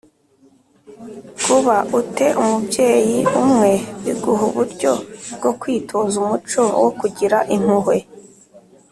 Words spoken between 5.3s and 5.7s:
bwo